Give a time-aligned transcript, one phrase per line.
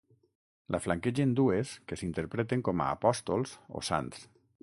[0.75, 4.27] La flanquegen dues que s'interpreten com a apòstols o sants.